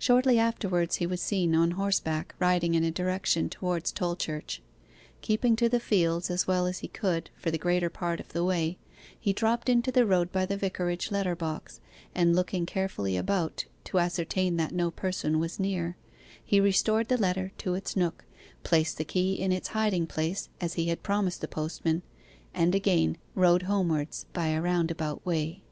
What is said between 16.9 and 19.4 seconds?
the letter to its nook, placed the key